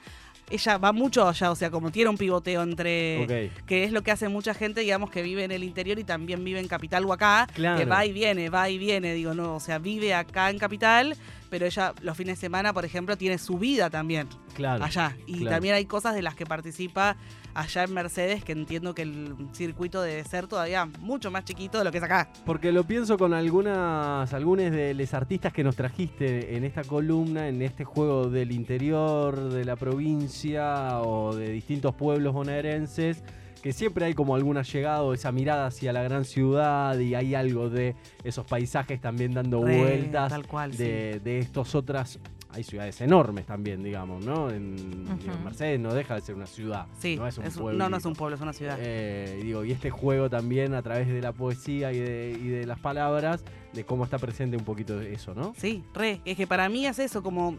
ella 0.50 0.76
va 0.78 0.92
mucho 0.92 1.26
allá, 1.26 1.50
o 1.50 1.54
sea, 1.54 1.70
como 1.70 1.90
tiene 1.90 2.10
un 2.10 2.18
pivoteo 2.18 2.62
entre... 2.62 3.50
que 3.66 3.84
es 3.84 3.92
lo 3.92 4.02
que 4.02 4.10
hace 4.10 4.28
mucha 4.28 4.52
gente, 4.54 4.80
digamos, 4.82 5.10
que 5.10 5.22
vive 5.22 5.44
en 5.44 5.50
el 5.50 5.64
interior 5.64 5.98
y 5.98 6.04
también 6.04 6.44
vive 6.44 6.60
en 6.60 6.68
Capital 6.68 7.04
o 7.06 7.12
acá, 7.12 7.46
Claro. 7.54 7.78
que 7.78 7.84
va 7.86 8.04
y 8.04 8.12
viene, 8.12 8.50
va 8.50 8.68
y 8.68 8.76
viene, 8.78 9.14
digo, 9.14 9.32
no, 9.34 9.54
o 9.56 9.60
sea, 9.60 9.78
vive 9.78 10.12
acá 10.14 10.50
en 10.50 10.58
Capital, 10.58 11.16
pero 11.48 11.64
ella 11.66 11.94
los 12.02 12.16
fines 12.16 12.36
de 12.36 12.40
semana, 12.40 12.72
por 12.72 12.84
ejemplo, 12.84 13.16
tiene 13.16 13.38
su 13.38 13.58
vida 13.58 13.88
también 13.88 14.28
Claro. 14.54 14.84
allá. 14.84 15.16
Y 15.26 15.38
claro. 15.38 15.56
también 15.56 15.74
hay 15.74 15.86
cosas 15.86 16.14
de 16.14 16.22
las 16.22 16.34
que 16.34 16.44
participa 16.44 17.16
allá 17.54 17.84
en 17.84 17.94
Mercedes, 17.94 18.44
que 18.44 18.52
entiendo 18.52 18.94
que 18.94 19.02
el 19.02 19.34
circuito 19.52 20.02
debe 20.02 20.24
ser 20.24 20.46
todavía 20.46 20.86
mucho 21.00 21.30
más 21.30 21.44
chiquito 21.44 21.78
de 21.78 21.84
lo 21.84 21.92
que 21.92 21.98
es 21.98 22.04
acá. 22.04 22.28
Porque 22.44 22.72
lo 22.72 22.84
pienso 22.84 23.18
con 23.18 23.34
algunas, 23.34 24.32
algunos 24.32 24.70
de 24.70 24.94
los 24.94 25.14
artistas 25.14 25.52
que 25.52 25.64
nos 25.64 25.76
trajiste 25.76 26.56
en 26.56 26.64
esta 26.64 26.84
columna, 26.84 27.48
en 27.48 27.62
este 27.62 27.84
juego 27.84 28.28
del 28.28 28.52
interior 28.52 29.50
de 29.50 29.64
la 29.64 29.76
provincia 29.76 31.00
o 31.00 31.34
de 31.34 31.50
distintos 31.50 31.94
pueblos 31.94 32.32
bonaerenses, 32.32 33.22
que 33.62 33.72
siempre 33.72 34.04
hay 34.04 34.14
como 34.14 34.34
alguna 34.34 34.62
llegada 34.62 35.02
o 35.02 35.14
esa 35.14 35.30
mirada 35.30 35.66
hacia 35.66 35.92
la 35.92 36.02
gran 36.02 36.24
ciudad 36.24 36.98
y 36.98 37.14
hay 37.14 37.34
algo 37.34 37.70
de 37.70 37.94
esos 38.24 38.44
paisajes 38.44 39.00
también 39.00 39.34
dando 39.34 39.64
Re, 39.64 39.78
vueltas 39.78 40.30
tal 40.30 40.46
cual, 40.46 40.76
de, 40.76 41.20
de 41.22 41.38
estos 41.38 41.74
otras... 41.74 42.18
Hay 42.52 42.64
ciudades 42.64 43.00
enormes 43.00 43.46
también, 43.46 43.82
digamos, 43.82 44.24
¿no? 44.24 44.50
En, 44.50 44.76
digo, 45.18 45.32
Ujú. 45.34 45.44
Mercedes 45.44 45.80
no 45.80 45.94
deja 45.94 46.14
de 46.16 46.20
ser 46.20 46.34
una 46.34 46.46
ciudad. 46.46 46.86
Sí, 46.98 47.16
no 47.16 47.26
es 47.26 47.38
un 47.38 47.44
es 47.44 47.56
pueblo. 47.56 47.78
no, 47.78 47.88
no 47.88 47.96
es 47.96 48.04
un 48.04 48.12
pueblo, 48.14 48.36
es 48.36 48.42
una 48.42 48.52
ciudad. 48.52 48.76
Eh, 48.80 49.38
y 49.40 49.44
digo, 49.44 49.64
y 49.64 49.72
este 49.72 49.90
juego 49.90 50.28
también 50.28 50.74
a 50.74 50.82
través 50.82 51.08
de 51.08 51.20
la 51.22 51.32
poesía 51.32 51.92
y 51.92 51.98
de, 51.98 52.38
y 52.40 52.48
de 52.48 52.66
las 52.66 52.78
palabras, 52.78 53.44
de 53.72 53.84
cómo 53.84 54.04
está 54.04 54.18
presente 54.18 54.56
un 54.56 54.64
poquito 54.64 55.00
eso, 55.00 55.34
¿no? 55.34 55.54
Sí, 55.56 55.82
re. 55.94 56.20
Es 56.24 56.36
que 56.36 56.46
para 56.46 56.68
mí 56.68 56.86
es 56.86 56.98
eso, 56.98 57.22
como. 57.22 57.56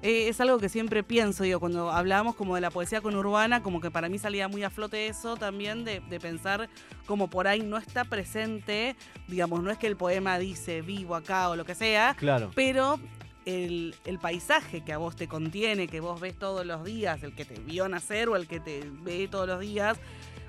eh, 0.00 0.28
es 0.28 0.40
algo 0.40 0.58
que 0.58 0.68
siempre 0.70 1.02
pienso, 1.02 1.44
digo, 1.44 1.60
cuando 1.60 1.90
hablábamos 1.92 2.34
como 2.34 2.54
de 2.54 2.60
la 2.62 2.70
poesía 2.70 3.00
conurbana, 3.02 3.62
como 3.62 3.80
que 3.82 3.90
para 3.90 4.08
mí 4.08 4.18
salía 4.18 4.48
muy 4.48 4.62
a 4.64 4.70
flote 4.70 5.06
eso 5.08 5.36
también, 5.36 5.84
de, 5.84 6.00
de 6.00 6.18
pensar 6.18 6.68
como 7.06 7.28
por 7.28 7.46
ahí 7.46 7.60
no 7.60 7.76
está 7.76 8.04
presente, 8.04 8.96
digamos, 9.28 9.62
no 9.62 9.70
es 9.70 9.76
que 9.78 9.86
el 9.86 9.96
poema 9.96 10.38
dice 10.38 10.80
vivo 10.80 11.14
acá 11.14 11.50
o 11.50 11.56
lo 11.56 11.64
que 11.66 11.74
sea, 11.74 12.14
Claro. 12.18 12.50
pero 12.54 12.98
el, 13.46 13.94
paisaje 14.20 14.82
que 14.82 14.92
a 14.92 14.98
vos 14.98 15.16
te 15.16 15.28
contiene, 15.28 15.88
que 15.88 16.00
vos 16.00 16.20
ves 16.20 16.34
todos 16.38 16.64
los 16.64 16.84
días, 16.84 17.22
el 17.22 17.34
que 17.34 17.44
te 17.44 17.58
vio 17.60 17.88
nacer 17.88 18.28
o 18.28 18.36
el 18.36 18.46
que 18.46 18.60
te 18.60 18.82
ve 19.02 19.28
todos 19.28 19.48
los 19.48 19.60
días, 19.60 19.98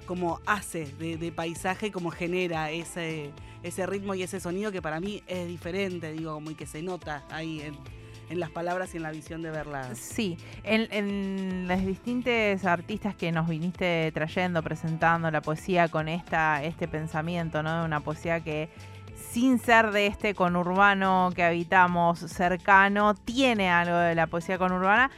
como 0.05 0.41
hace 0.45 0.85
de, 0.85 1.31
paisaje, 1.31 1.91
como 1.91 2.11
genera 2.11 2.71
ese, 2.71 3.31
ese 3.63 3.85
ritmo 3.85 4.15
y 4.15 4.23
ese 4.23 4.39
sonido 4.39 4.71
que 4.71 4.81
para 4.81 4.99
mí 4.99 5.23
es 5.27 5.47
diferente, 5.47 6.11
digo, 6.11 6.33
como 6.33 6.51
y 6.51 6.55
que 6.55 6.65
se 6.65 6.81
nota 6.81 7.23
ahí 7.29 7.61
en, 7.61 7.77
en 8.29 8.39
las 8.39 8.49
palabras 8.49 8.93
y 8.93 8.97
en 8.97 9.03
la 9.03 9.11
visión 9.11 9.41
de 9.41 9.51
verla. 9.51 9.95
Sí, 9.95 10.37
en, 10.63 10.87
en 10.91 11.67
los 11.67 11.85
distintos 11.85 12.65
artistas 12.65 13.15
que 13.15 13.31
nos 13.31 13.47
viniste 13.47 14.11
trayendo, 14.13 14.61
presentando 14.61 15.31
la 15.31 15.41
poesía 15.41 15.87
con 15.87 16.07
esta, 16.07 16.63
este 16.63 16.87
pensamiento, 16.87 17.63
¿no? 17.63 17.85
Una 17.85 18.01
poesía 18.01 18.41
que 18.41 18.69
sin 19.15 19.59
ser 19.59 19.91
de 19.91 20.07
este 20.07 20.35
conurbano 20.35 21.31
que 21.35 21.43
habitamos 21.43 22.19
cercano, 22.19 23.15
tiene 23.15 23.69
algo 23.69 23.97
de 23.97 24.15
la 24.15 24.27
poesía 24.27 24.57
conurbana. 24.57 25.11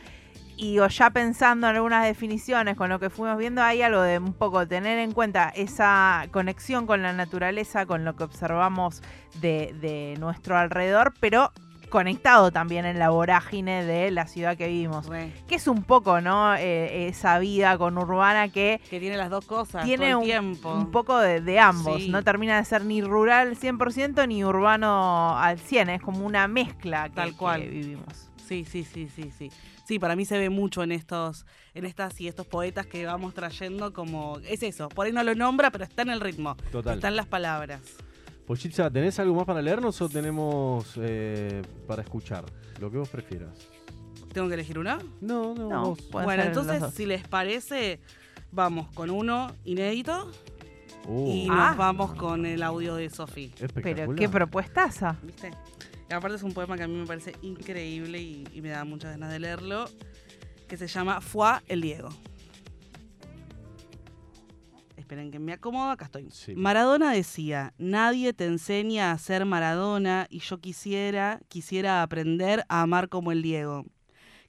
Y 0.57 0.79
o 0.79 0.87
ya 0.87 1.09
pensando 1.09 1.67
en 1.67 1.75
algunas 1.75 2.05
definiciones 2.05 2.77
con 2.77 2.89
lo 2.89 2.99
que 2.99 3.09
fuimos 3.09 3.37
viendo, 3.37 3.61
hay 3.61 3.81
algo 3.81 4.01
de 4.01 4.19
un 4.19 4.33
poco 4.33 4.65
tener 4.65 4.99
en 4.99 5.11
cuenta 5.11 5.49
esa 5.49 6.27
conexión 6.31 6.87
con 6.87 7.01
la 7.01 7.11
naturaleza, 7.11 7.85
con 7.85 8.05
lo 8.05 8.15
que 8.15 8.23
observamos 8.23 9.01
de, 9.41 9.75
de 9.81 10.15
nuestro 10.17 10.57
alrededor, 10.57 11.13
pero 11.19 11.51
conectado 11.95 12.51
también 12.51 12.85
en 12.85 12.99
la 12.99 13.09
vorágine 13.09 13.85
de 13.85 14.11
la 14.11 14.27
ciudad 14.27 14.57
que 14.57 14.67
vivimos. 14.67 15.07
Que 15.47 15.55
es 15.55 15.65
un 15.65 15.81
poco, 15.81 16.19
¿no? 16.19 16.53
Eh, 16.53 17.07
esa 17.07 17.39
vida 17.39 17.77
con 17.77 17.97
urbana 17.97 18.49
que... 18.49 18.81
Que 18.89 18.99
tiene 18.99 19.15
las 19.15 19.29
dos 19.29 19.45
cosas. 19.45 19.85
Tiene 19.85 20.09
todo 20.09 20.19
un, 20.19 20.25
tiempo. 20.25 20.73
un 20.73 20.91
poco 20.91 21.17
de, 21.17 21.57
ambos. 21.57 22.05
No 22.09 22.21
termina 22.21 22.57
de 22.57 22.65
ser 22.65 22.83
ni 22.83 23.01
rural 23.01 23.55
100% 23.55 24.27
ni 24.27 24.43
urbano 24.43 25.39
al 25.39 25.57
100. 25.57 25.89
Es 25.91 26.01
como 26.01 26.25
una 26.25 26.49
mezcla 26.49 27.07
que, 27.07 27.15
Tal 27.15 27.37
cual. 27.37 27.61
vivimos. 27.61 28.29
Sí, 28.45 28.65
sí, 28.65 28.83
sí, 28.83 29.07
sí, 29.07 29.31
sí. 29.31 29.49
Sí, 29.85 29.97
para 29.97 30.17
mí 30.17 30.25
se 30.25 30.37
ve 30.37 30.49
mucho 30.49 30.83
en 30.83 30.91
estos, 30.91 31.45
en 31.73 31.85
estas 31.85 32.19
y 32.19 32.27
estos 32.27 32.45
poetas 32.45 32.87
que 32.87 33.05
vamos 33.05 33.33
trayendo 33.33 33.93
como. 33.93 34.39
Es 34.39 34.63
eso, 34.63 34.89
por 34.89 35.05
ahí 35.05 35.13
no 35.13 35.23
lo 35.23 35.33
nombra, 35.33 35.71
pero 35.71 35.85
está 35.85 36.01
en 36.01 36.09
el 36.09 36.19
ritmo. 36.19 36.57
Total. 36.73 36.95
Están 36.95 37.15
las 37.15 37.27
palabras. 37.27 37.81
Pochitza, 38.45 38.89
¿tenés 38.91 39.17
algo 39.19 39.35
más 39.35 39.45
para 39.45 39.61
leernos 39.61 39.99
o 40.01 40.09
tenemos 40.09 40.93
eh, 40.97 41.61
para 41.87 42.03
escuchar? 42.03 42.45
Lo 42.79 42.91
que 42.91 42.97
vos 42.97 43.09
prefieras. 43.09 43.57
¿Tengo 44.33 44.47
que 44.47 44.53
elegir 44.53 44.77
uno? 44.77 44.97
No, 45.21 45.55
no, 45.55 45.69
No, 45.69 45.85
vos. 45.89 46.09
bueno, 46.11 46.43
entonces, 46.43 46.83
si 46.93 47.05
les 47.05 47.27
parece, 47.27 47.99
vamos 48.51 48.91
con 48.93 49.09
uno 49.09 49.51
inédito 49.63 50.31
Uh, 51.07 51.27
y 51.31 51.47
Ah. 51.51 51.67
nos 51.69 51.77
vamos 51.77 52.13
con 52.15 52.47
el 52.47 52.63
audio 52.63 52.95
de 52.95 53.11
Sofi. 53.11 53.51
espectacular. 53.59 53.95
Pero 54.07 54.15
qué 54.15 54.27
propuestaza. 54.27 55.15
¿Viste? 55.21 55.51
Y 56.09 56.13
aparte 56.15 56.35
es 56.37 56.41
un 56.41 56.51
poema 56.51 56.75
que 56.77 56.81
a 56.83 56.87
mí 56.87 56.95
me 56.95 57.05
parece 57.05 57.35
increíble 57.43 58.19
y, 58.19 58.43
y 58.51 58.61
me 58.63 58.69
da 58.69 58.83
muchas 58.85 59.11
ganas 59.11 59.31
de 59.31 59.37
leerlo, 59.37 59.85
que 60.67 60.77
se 60.77 60.87
llama 60.87 61.21
Fue 61.21 61.51
el 61.67 61.81
Diego. 61.81 62.09
Esperen 65.05 65.29
que 65.29 65.38
me 65.38 65.53
acomodo, 65.53 65.91
acá 65.91 66.05
estoy. 66.05 66.31
Sí. 66.31 66.55
Maradona 66.55 67.12
decía, 67.12 67.75
nadie 67.77 68.33
te 68.33 68.47
enseña 68.47 69.12
a 69.12 69.17
ser 69.19 69.45
Maradona 69.45 70.25
y 70.31 70.39
yo 70.39 70.57
quisiera, 70.57 71.41
quisiera 71.47 72.01
aprender 72.01 72.65
a 72.69 72.81
amar 72.81 73.07
como 73.07 73.31
el 73.31 73.43
Diego. 73.43 73.85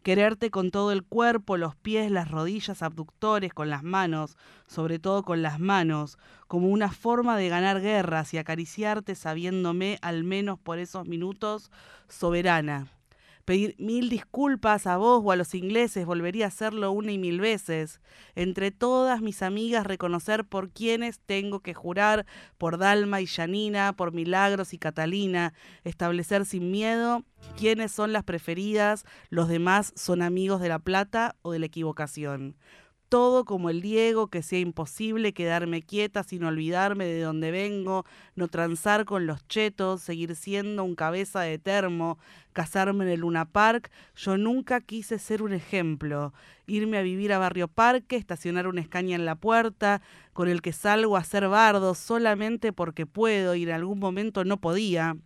Quererte 0.02 0.50
con 0.50 0.70
todo 0.70 0.92
el 0.92 1.02
cuerpo, 1.02 1.58
los 1.58 1.76
pies, 1.76 2.10
las 2.10 2.30
rodillas, 2.30 2.80
abductores, 2.80 3.52
con 3.52 3.68
las 3.68 3.82
manos, 3.82 4.38
sobre 4.66 4.98
todo 4.98 5.24
con 5.24 5.42
las 5.42 5.60
manos, 5.60 6.16
como 6.48 6.68
una 6.68 6.90
forma 6.90 7.36
de 7.36 7.50
ganar 7.50 7.82
guerras 7.82 8.32
y 8.32 8.38
acariciarte 8.38 9.14
sabiéndome, 9.14 9.98
al 10.00 10.24
menos 10.24 10.58
por 10.58 10.78
esos 10.78 11.06
minutos, 11.06 11.70
soberana. 12.08 12.95
Pedir 13.46 13.76
mil 13.78 14.08
disculpas 14.08 14.88
a 14.88 14.96
vos 14.96 15.22
o 15.24 15.30
a 15.30 15.36
los 15.36 15.54
ingleses, 15.54 16.04
volvería 16.04 16.46
a 16.46 16.48
hacerlo 16.48 16.90
una 16.90 17.12
y 17.12 17.18
mil 17.18 17.40
veces. 17.40 18.00
Entre 18.34 18.72
todas 18.72 19.22
mis 19.22 19.40
amigas 19.40 19.86
reconocer 19.86 20.44
por 20.44 20.70
quienes 20.70 21.20
tengo 21.20 21.60
que 21.60 21.72
jurar, 21.72 22.26
por 22.58 22.76
Dalma 22.76 23.20
y 23.20 23.26
Janina, 23.28 23.94
por 23.94 24.12
Milagros 24.12 24.74
y 24.74 24.78
Catalina, 24.78 25.54
establecer 25.84 26.44
sin 26.44 26.72
miedo 26.72 27.24
quiénes 27.56 27.92
son 27.92 28.12
las 28.12 28.24
preferidas, 28.24 29.04
los 29.30 29.46
demás 29.46 29.92
son 29.94 30.22
amigos 30.22 30.60
de 30.60 30.68
la 30.68 30.80
plata 30.80 31.36
o 31.42 31.52
de 31.52 31.60
la 31.60 31.66
equivocación 31.66 32.56
todo 33.08 33.44
como 33.44 33.70
el 33.70 33.80
Diego, 33.82 34.28
que 34.28 34.42
sea 34.42 34.58
imposible 34.58 35.32
quedarme 35.32 35.82
quieta 35.82 36.22
sin 36.22 36.44
olvidarme 36.44 37.04
de 37.06 37.20
dónde 37.20 37.50
vengo, 37.50 38.04
no 38.34 38.48
transar 38.48 39.04
con 39.04 39.26
los 39.26 39.46
chetos, 39.48 40.02
seguir 40.02 40.34
siendo 40.34 40.84
un 40.84 40.94
cabeza 40.94 41.40
de 41.40 41.58
termo, 41.58 42.18
casarme 42.52 43.04
en 43.04 43.10
el 43.10 43.20
Luna 43.20 43.44
Park. 43.44 43.90
Yo 44.16 44.36
nunca 44.36 44.80
quise 44.80 45.18
ser 45.18 45.42
un 45.42 45.52
ejemplo, 45.52 46.32
irme 46.66 46.98
a 46.98 47.02
vivir 47.02 47.32
a 47.32 47.38
Barrio 47.38 47.68
Parque, 47.68 48.16
estacionar 48.16 48.66
una 48.66 48.80
escaña 48.80 49.14
en 49.14 49.24
la 49.24 49.36
puerta, 49.36 50.02
con 50.32 50.48
el 50.48 50.62
que 50.62 50.72
salgo 50.72 51.16
a 51.16 51.24
ser 51.24 51.48
bardo 51.48 51.94
solamente 51.94 52.72
porque 52.72 53.06
puedo 53.06 53.54
y 53.54 53.62
en 53.62 53.70
algún 53.70 53.98
momento 53.98 54.44
no 54.44 54.56
podía 54.56 55.16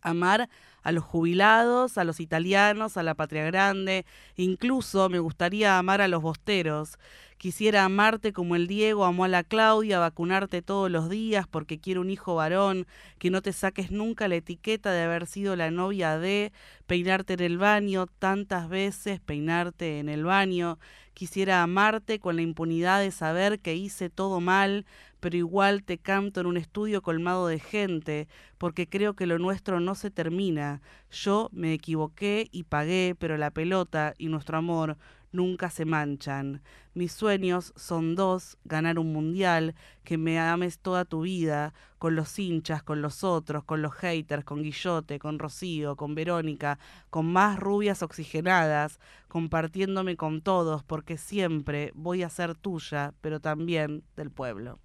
amar 0.00 0.48
a 0.84 0.92
los 0.92 1.02
jubilados, 1.02 1.98
a 1.98 2.04
los 2.04 2.20
italianos, 2.20 2.96
a 2.96 3.02
la 3.02 3.14
patria 3.14 3.44
grande, 3.44 4.06
incluso 4.36 5.08
me 5.08 5.18
gustaría 5.18 5.78
amar 5.78 6.00
a 6.00 6.08
los 6.08 6.22
bosteros. 6.22 6.98
Quisiera 7.38 7.84
amarte 7.84 8.32
como 8.32 8.54
el 8.54 8.68
Diego 8.68 9.04
amó 9.04 9.24
a 9.24 9.28
la 9.28 9.42
Claudia, 9.42 9.98
vacunarte 9.98 10.62
todos 10.62 10.90
los 10.90 11.10
días 11.10 11.46
porque 11.48 11.80
quiero 11.80 12.00
un 12.00 12.10
hijo 12.10 12.36
varón, 12.36 12.86
que 13.18 13.30
no 13.30 13.42
te 13.42 13.52
saques 13.52 13.90
nunca 13.90 14.28
la 14.28 14.36
etiqueta 14.36 14.92
de 14.92 15.02
haber 15.02 15.26
sido 15.26 15.56
la 15.56 15.70
novia 15.70 16.18
de, 16.18 16.52
peinarte 16.86 17.34
en 17.34 17.40
el 17.40 17.58
baño 17.58 18.06
tantas 18.06 18.68
veces, 18.68 19.20
peinarte 19.20 19.98
en 19.98 20.08
el 20.08 20.24
baño. 20.24 20.78
Quisiera 21.14 21.62
amarte 21.62 22.18
con 22.18 22.36
la 22.36 22.42
impunidad 22.42 23.00
de 23.00 23.12
saber 23.12 23.60
que 23.60 23.76
hice 23.76 24.10
todo 24.10 24.40
mal, 24.40 24.84
pero 25.20 25.36
igual 25.36 25.84
te 25.84 25.96
canto 25.96 26.40
en 26.40 26.46
un 26.46 26.56
estudio 26.56 27.02
colmado 27.02 27.46
de 27.46 27.60
gente, 27.60 28.28
porque 28.58 28.88
creo 28.88 29.14
que 29.14 29.26
lo 29.26 29.38
nuestro 29.38 29.78
no 29.78 29.94
se 29.94 30.10
termina. 30.10 30.82
Yo 31.10 31.48
me 31.52 31.72
equivoqué 31.72 32.48
y 32.50 32.64
pagué, 32.64 33.14
pero 33.18 33.36
la 33.36 33.52
pelota 33.52 34.14
y 34.18 34.26
nuestro 34.26 34.58
amor 34.58 34.98
nunca 35.34 35.68
se 35.68 35.84
manchan. 35.84 36.62
Mis 36.94 37.12
sueños 37.12 37.74
son 37.76 38.14
dos, 38.14 38.56
ganar 38.64 38.98
un 38.98 39.12
mundial, 39.12 39.74
que 40.04 40.16
me 40.16 40.38
ames 40.38 40.78
toda 40.78 41.04
tu 41.04 41.22
vida, 41.22 41.74
con 41.98 42.14
los 42.14 42.38
hinchas, 42.38 42.82
con 42.82 43.02
los 43.02 43.24
otros, 43.24 43.64
con 43.64 43.82
los 43.82 43.92
haters, 43.94 44.44
con 44.44 44.62
Guillote, 44.62 45.18
con 45.18 45.38
Rocío, 45.38 45.96
con 45.96 46.14
Verónica, 46.14 46.78
con 47.10 47.26
más 47.26 47.58
rubias 47.58 48.02
oxigenadas, 48.02 49.00
compartiéndome 49.28 50.16
con 50.16 50.40
todos, 50.40 50.84
porque 50.84 51.18
siempre 51.18 51.90
voy 51.94 52.22
a 52.22 52.30
ser 52.30 52.54
tuya, 52.54 53.12
pero 53.20 53.40
también 53.40 54.04
del 54.16 54.30
pueblo. 54.30 54.78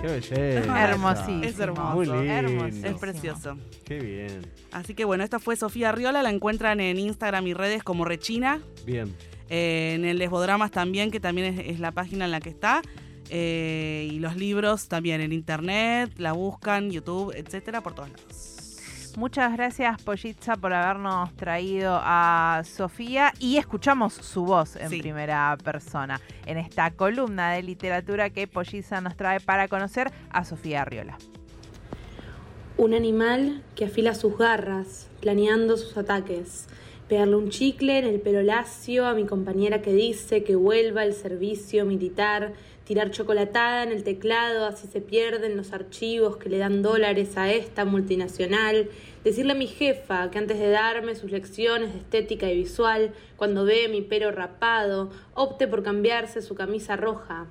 Qué 0.00 0.06
belleza. 0.06 0.82
Hermosísimo. 0.84 1.44
Es 1.44 1.58
hermoso. 1.58 1.94
Muy 1.94 2.06
lindo. 2.06 2.22
Hermosísimo. 2.22 2.86
Es 2.86 2.94
precioso. 2.94 3.58
Qué 3.84 3.98
bien. 3.98 4.46
Así 4.72 4.94
que 4.94 5.04
bueno, 5.04 5.24
esta 5.24 5.38
fue 5.38 5.56
Sofía 5.56 5.92
Riola, 5.92 6.22
la 6.22 6.30
encuentran 6.30 6.80
en 6.80 6.98
Instagram 6.98 7.46
y 7.46 7.54
redes 7.54 7.82
como 7.82 8.04
Rechina, 8.04 8.60
Bien. 8.86 9.14
eh, 9.48 9.92
en 9.96 10.04
el 10.04 10.18
Lesbodramas 10.18 10.70
también, 10.70 11.10
que 11.10 11.20
también 11.20 11.58
es, 11.58 11.66
es 11.68 11.80
la 11.80 11.92
página 11.92 12.24
en 12.24 12.30
la 12.30 12.40
que 12.40 12.48
está, 12.50 12.80
eh, 13.28 14.08
y 14.10 14.18
los 14.20 14.36
libros 14.36 14.88
también 14.88 15.20
en 15.20 15.32
internet, 15.32 16.10
la 16.16 16.32
buscan, 16.32 16.90
YouTube, 16.90 17.32
etcétera, 17.36 17.82
por 17.82 17.94
todos 17.94 18.08
lados. 18.10 18.56
Muchas 19.16 19.52
gracias, 19.52 20.00
Pollitza, 20.02 20.56
por 20.56 20.72
habernos 20.72 21.34
traído 21.36 21.98
a 22.02 22.62
Sofía 22.64 23.32
y 23.38 23.56
escuchamos 23.56 24.14
su 24.14 24.44
voz 24.44 24.76
en 24.76 24.88
Sí. 24.90 25.00
primera 25.00 25.56
persona 25.62 26.20
en 26.46 26.58
esta 26.58 26.90
columna 26.90 27.52
de 27.52 27.62
literatura 27.62 28.30
que 28.30 28.46
Pollitza 28.46 29.00
nos 29.00 29.16
trae 29.16 29.40
para 29.40 29.68
conocer 29.68 30.10
a 30.30 30.44
Sofía 30.44 30.82
Arriola. 30.82 31.16
Un 32.76 32.94
animal 32.94 33.62
que 33.76 33.84
afila 33.86 34.14
sus 34.14 34.38
garras, 34.38 35.08
planeando 35.20 35.76
sus 35.76 35.96
ataques. 35.96 36.66
Pegarle 37.10 37.34
un 37.34 37.50
chicle 37.50 37.98
en 37.98 38.04
el 38.04 38.20
pelo 38.20 38.40
lacio 38.40 39.04
a 39.04 39.14
mi 39.14 39.26
compañera 39.26 39.82
que 39.82 39.92
dice 39.92 40.44
que 40.44 40.54
vuelva 40.54 41.02
al 41.02 41.12
servicio 41.12 41.84
militar. 41.84 42.52
Tirar 42.84 43.10
chocolatada 43.10 43.82
en 43.82 43.90
el 43.90 44.04
teclado, 44.04 44.64
así 44.64 44.86
se 44.86 45.00
pierden 45.00 45.56
los 45.56 45.72
archivos 45.72 46.36
que 46.36 46.48
le 46.48 46.58
dan 46.58 46.82
dólares 46.82 47.36
a 47.36 47.50
esta 47.50 47.84
multinacional. 47.84 48.90
Decirle 49.24 49.54
a 49.54 49.56
mi 49.56 49.66
jefa 49.66 50.30
que 50.30 50.38
antes 50.38 50.60
de 50.60 50.70
darme 50.70 51.16
sus 51.16 51.32
lecciones 51.32 51.92
de 51.92 51.98
estética 51.98 52.48
y 52.48 52.58
visual, 52.58 53.12
cuando 53.36 53.64
ve 53.64 53.88
mi 53.88 54.02
pelo 54.02 54.30
rapado, 54.30 55.10
opte 55.34 55.66
por 55.66 55.82
cambiarse 55.82 56.40
su 56.40 56.54
camisa 56.54 56.94
roja. 56.94 57.48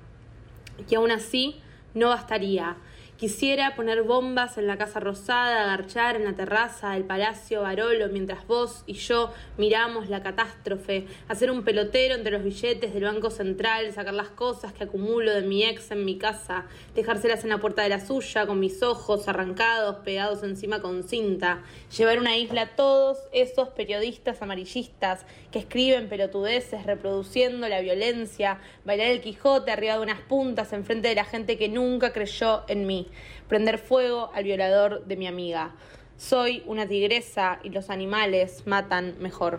Y 0.88 0.94
aún 0.94 1.10
así, 1.10 1.56
no 1.92 2.08
bastaría. 2.08 2.78
Quisiera 3.20 3.76
poner 3.76 4.02
bombas 4.02 4.56
en 4.56 4.66
la 4.66 4.78
Casa 4.78 4.98
Rosada, 4.98 5.64
agarchar 5.64 6.16
en 6.16 6.24
la 6.24 6.32
terraza 6.32 6.92
del 6.92 7.04
Palacio 7.04 7.60
Barolo 7.60 8.08
mientras 8.08 8.46
vos 8.46 8.82
y 8.86 8.94
yo 8.94 9.30
miramos 9.58 10.08
la 10.08 10.22
catástrofe, 10.22 11.04
hacer 11.28 11.50
un 11.50 11.62
pelotero 11.62 12.14
entre 12.14 12.32
los 12.32 12.42
billetes 12.42 12.94
del 12.94 13.04
Banco 13.04 13.28
Central, 13.28 13.92
sacar 13.92 14.14
las 14.14 14.30
cosas 14.30 14.72
que 14.72 14.84
acumulo 14.84 15.34
de 15.34 15.42
mi 15.42 15.64
ex 15.64 15.90
en 15.90 16.06
mi 16.06 16.16
casa, 16.16 16.64
dejárselas 16.94 17.44
en 17.44 17.50
la 17.50 17.58
puerta 17.58 17.82
de 17.82 17.90
la 17.90 18.00
suya 18.00 18.46
con 18.46 18.58
mis 18.58 18.82
ojos 18.82 19.28
arrancados, 19.28 19.96
pegados 19.96 20.42
encima 20.42 20.80
con 20.80 21.02
cinta, 21.02 21.62
llevar 21.94 22.20
una 22.20 22.38
isla 22.38 22.62
a 22.62 22.74
todos 22.74 23.18
esos 23.34 23.68
periodistas 23.68 24.40
amarillistas 24.40 25.26
que 25.52 25.58
escriben 25.58 26.08
pelotudeces 26.08 26.86
reproduciendo 26.86 27.68
la 27.68 27.82
violencia, 27.82 28.60
bailar 28.86 29.08
el 29.08 29.20
Quijote 29.20 29.72
arriba 29.72 29.96
de 29.96 30.00
unas 30.00 30.22
puntas 30.22 30.72
enfrente 30.72 31.08
de 31.08 31.16
la 31.16 31.26
gente 31.26 31.58
que 31.58 31.68
nunca 31.68 32.14
creyó 32.14 32.62
en 32.66 32.86
mí 32.86 33.09
prender 33.48 33.78
fuego 33.78 34.30
al 34.34 34.44
violador 34.44 35.04
de 35.06 35.16
mi 35.16 35.26
amiga. 35.26 35.74
Soy 36.16 36.62
una 36.66 36.86
tigresa 36.86 37.58
y 37.64 37.70
los 37.70 37.90
animales 37.90 38.66
matan 38.66 39.16
mejor. 39.18 39.58